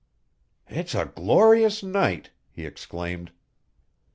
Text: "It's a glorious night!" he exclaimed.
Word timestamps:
"It's 0.67 0.95
a 0.95 1.05
glorious 1.05 1.83
night!" 1.83 2.31
he 2.49 2.65
exclaimed. 2.65 3.31